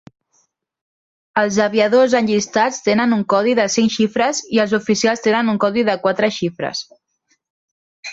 [1.41, 5.85] Els aviadors enllistats tenen un codi de cinc xifres i els oficials tenen un codi
[5.91, 6.83] de quatre xifres.